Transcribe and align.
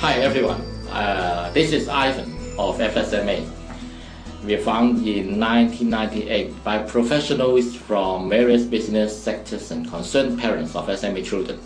Hi 0.00 0.14
everyone, 0.14 0.62
uh, 0.88 1.50
this 1.52 1.72
is 1.72 1.86
Ivan 1.86 2.32
of 2.58 2.78
FSMA. 2.78 3.46
We 4.46 4.54
are 4.54 4.62
founded 4.62 5.06
in 5.06 5.38
1998 5.38 6.64
by 6.64 6.78
professionals 6.84 7.76
from 7.76 8.30
various 8.30 8.64
business 8.64 9.14
sectors 9.14 9.70
and 9.70 9.86
concerned 9.86 10.40
parents 10.40 10.74
of 10.74 10.88
SMA 10.98 11.20
children 11.20 11.60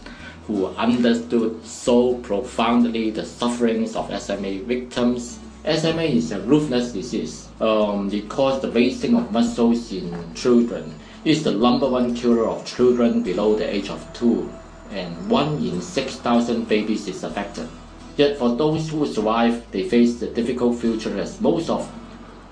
who 0.48 0.66
understood 0.66 1.64
so 1.64 2.16
profoundly 2.26 3.10
the 3.10 3.24
sufferings 3.24 3.94
of 3.94 4.10
SMA 4.20 4.64
victims. 4.64 5.38
SMA 5.64 6.02
is 6.02 6.32
a 6.32 6.40
ruthless 6.40 6.90
disease. 6.90 7.46
Um, 7.60 8.10
it 8.12 8.28
causes 8.28 8.62
the 8.62 8.72
wasting 8.72 9.14
of 9.14 9.30
muscles 9.30 9.92
in 9.92 10.34
children. 10.34 10.92
Is 11.24 11.44
the 11.44 11.52
number 11.52 11.88
one 11.88 12.16
killer 12.16 12.48
of 12.48 12.66
children 12.66 13.22
below 13.22 13.54
the 13.54 13.72
age 13.72 13.90
of 13.90 14.04
two, 14.12 14.52
and 14.90 15.30
one 15.30 15.58
in 15.64 15.80
6,000 15.80 16.66
babies 16.66 17.06
is 17.06 17.22
affected. 17.22 17.68
Yet 18.16 18.38
for 18.38 18.54
those 18.54 18.90
who 18.90 19.06
survive, 19.06 19.64
they 19.72 19.88
face 19.88 20.22
a 20.22 20.30
difficult 20.30 20.78
future 20.78 21.18
as 21.18 21.40
most 21.40 21.68
of 21.68 21.90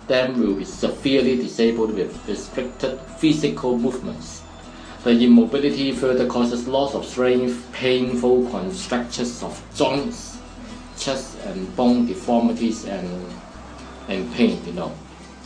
them 0.08 0.40
will 0.40 0.54
be 0.54 0.64
severely 0.64 1.36
disabled 1.36 1.94
with 1.94 2.28
restricted 2.28 2.98
physical 3.18 3.78
movements. 3.78 4.42
The 5.04 5.10
immobility 5.10 5.92
further 5.92 6.26
causes 6.26 6.66
loss 6.66 6.94
of 6.94 7.04
strength, 7.04 7.66
painful 7.72 8.48
contractures 8.50 9.42
of 9.42 9.60
joints, 9.74 10.38
chest 10.98 11.38
and 11.44 11.74
bone 11.76 12.06
deformities 12.06 12.84
and, 12.84 13.08
and 14.08 14.32
pain, 14.34 14.60
you 14.66 14.72
know. 14.72 14.92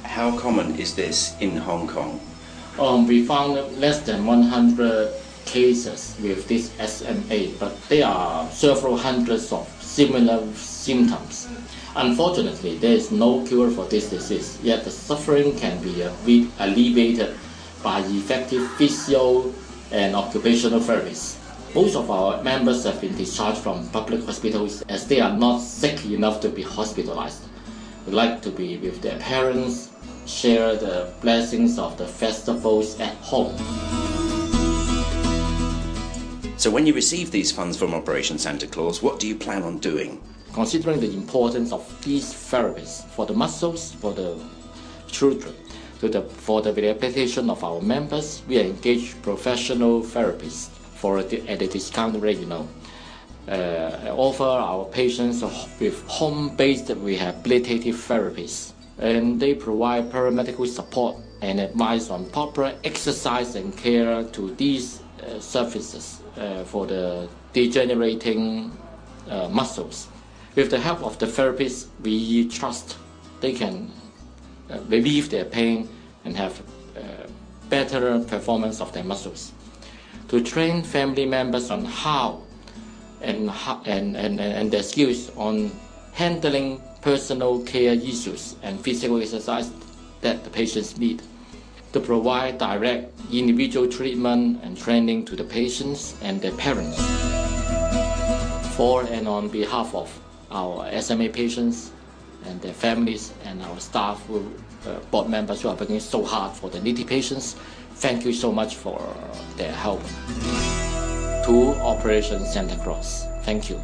How 0.03 0.39
common 0.39 0.77
is 0.77 0.95
this 0.95 1.37
in 1.41 1.57
Hong 1.57 1.89
Kong? 1.89 2.21
Um, 2.79 3.07
we 3.07 3.25
found 3.25 3.55
less 3.79 4.01
than 4.01 4.27
100 4.27 5.13
cases 5.47 6.17
with 6.21 6.47
this 6.49 6.71
SMA, 6.79 7.53
but 7.59 7.81
there 7.89 8.07
are 8.07 8.51
several 8.51 8.97
hundreds 8.97 9.53
of 9.53 9.67
similar 9.97 10.47
symptoms. 10.53 11.49
Unfortunately, 11.97 12.77
there 12.77 12.93
is 12.93 13.11
no 13.11 13.43
cure 13.47 13.71
for 13.71 13.87
this 13.87 14.11
disease, 14.11 14.59
yet 14.63 14.85
the 14.85 14.91
suffering 14.91 15.57
can 15.57 15.83
be 15.83 16.51
alleviated 16.59 17.35
by 17.83 18.01
effective 18.01 18.71
physio 18.73 19.51
and 19.91 20.15
occupational 20.15 20.81
therapies. 20.81 21.39
Most 21.75 21.97
of 21.97 22.11
our 22.11 22.43
members 22.43 22.85
have 22.85 23.01
been 23.01 23.17
discharged 23.17 23.59
from 23.59 23.89
public 23.89 24.23
hospitals 24.25 24.83
as 24.91 25.07
they 25.09 25.21
are 25.21 25.35
not 25.35 25.61
sick 25.61 26.05
enough 26.05 26.41
to 26.43 26.51
be 26.51 26.63
hospitalized. 26.63 27.49
They 28.05 28.13
like 28.13 28.43
to 28.43 28.51
be 28.51 28.77
with 28.77 29.01
their 29.01 29.19
parents, 29.19 29.91
share 30.27 30.77
the 30.77 31.11
blessings 31.23 31.79
of 31.79 31.97
the 31.97 32.07
festivals 32.07 33.01
at 33.01 33.15
home. 33.17 33.57
So 36.59 36.71
when 36.71 36.87
you 36.87 36.95
receive 36.95 37.31
these 37.31 37.53
funds 37.53 37.77
from 37.77 37.93
Operation 37.93 38.39
Santa 38.39 38.67
Claus, 38.67 39.03
what 39.03 39.21
do 39.21 39.29
you 39.29 39.37
plan 39.37 39.63
on 39.63 39.77
doing? 39.77 40.23
Considering 40.55 41.01
the 41.01 41.13
importance 41.13 41.71
of 41.71 41.85
these 42.03 42.33
therapies 42.33 43.05
for 43.11 43.27
the 43.27 43.35
muscles, 43.35 43.93
for 43.93 44.15
the 44.15 44.43
children, 45.07 45.55
the, 46.01 46.23
for 46.23 46.63
the 46.63 46.73
rehabilitation 46.73 47.51
of 47.51 47.63
our 47.63 47.83
members, 47.83 48.43
we 48.49 48.59
engage 48.59 49.21
professional 49.21 50.01
therapists 50.01 50.69
for 50.69 51.23
the, 51.23 51.47
at 51.47 51.61
a 51.61 51.67
discount 51.67 52.19
rate, 52.23 52.39
you 52.39 52.47
know. 52.47 52.67
Uh, 53.47 54.15
offer 54.17 54.43
our 54.43 54.87
patients 54.87 55.43
with 55.79 56.03
home-based 56.07 56.87
rehabilitative 56.87 57.95
therapies, 58.09 58.73
and 58.99 59.39
they 59.39 59.53
provide 59.53 60.11
paramedical 60.11 60.67
support 60.67 61.17
and 61.43 61.61
advice 61.61 62.09
on 62.09 62.25
proper 62.31 62.75
exercise 62.83 63.57
and 63.57 63.77
care 63.77 64.25
to 64.25 64.55
these 64.55 65.03
surfaces 65.41 66.23
uh, 66.37 66.65
for 66.65 66.87
the 66.87 67.29
degenerating 67.53 68.71
uh, 69.31 69.49
muscles. 69.49 70.09
With 70.55 70.71
the 70.71 70.79
help 70.79 71.03
of 71.03 71.19
the 71.19 71.27
therapists, 71.27 71.87
we 72.03 72.49
trust 72.49 72.97
they 73.41 73.53
can 73.53 73.91
uh, 74.71 74.79
relieve 74.89 75.31
their 75.31 75.45
pain 75.45 75.89
and 76.25 76.37
have 76.37 76.61
uh, 76.97 77.01
better 77.69 78.21
performance 78.21 78.81
of 78.81 78.93
their 78.93 79.05
muscles. 79.05 79.53
To 80.29 80.43
train 80.43 80.83
family 80.83 81.27
members 81.27 81.71
on 81.71 81.85
how 81.85 82.43
and, 83.21 83.51
and, 83.85 84.17
and, 84.17 84.41
and 84.41 84.71
their 84.71 84.83
skills 84.83 85.31
on 85.37 85.71
handling 86.13 86.81
personal 87.03 87.63
care 87.65 87.95
issues 87.95 88.57
and 88.63 88.81
physical 88.81 89.21
exercise 89.21 89.71
that 90.23 90.43
the 90.45 90.51
patients 90.51 90.99
need 90.99 91.23
to 91.93 92.01
provide 92.01 92.59
direct 92.59 93.13
individual 93.33 93.89
treatment 93.89 94.61
and 94.63 94.77
training 94.77 95.25
to 95.25 95.37
the 95.37 95.45
patients 95.45 96.17
and 96.23 96.41
their 96.41 96.53
parents. 96.53 96.97
For 98.77 99.03
and 99.05 99.27
on 99.27 99.49
behalf 99.49 99.95
of 99.95 100.21
our 100.51 100.91
SMA 101.01 101.29
patients 101.31 101.93
and 102.45 102.61
their 102.61 102.75
families 102.75 103.33
and 103.45 103.63
our 103.63 103.81
staff, 103.81 104.25
who, 104.27 104.47
uh, 104.87 104.99
board 105.11 105.29
members 105.29 105.63
who 105.63 105.69
are 105.69 105.75
working 105.75 106.01
so 106.01 106.25
hard 106.25 106.53
for 106.53 106.71
the 106.71 106.81
needy 106.81 107.05
patients, 107.05 107.57
thank 107.95 108.25
you 108.25 108.33
so 108.33 108.53
much 108.53 108.77
for 108.77 109.01
their 109.57 109.73
help. 109.73 110.03
To 111.47 111.75
Operation 111.81 112.45
Santa 112.45 112.77
Claus. 112.83 113.25
Thank 113.45 113.71
you. 113.71 113.81